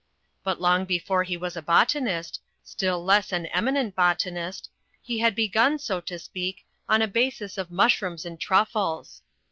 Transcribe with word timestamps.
But 0.43 0.59
long 0.59 0.85
before 0.85 1.21
he 1.23 1.37
was 1.37 1.55
a 1.55 1.61
botanist, 1.61 2.41
still 2.63 3.03
less 3.05 3.31
an 3.31 3.45
eminent 3.45 3.95
botanist, 3.95 4.67
he 4.99 5.19
had 5.19 5.35
begun, 5.35 5.77
so 5.77 6.01
to 6.01 6.17
speak, 6.17 6.65
on 6.89 7.03
a 7.03 7.07
basis 7.07 7.55
of 7.55 7.69
mush 7.69 8.01
rooms 8.01 8.25
and 8.25 8.39
truffles. 8.41 9.21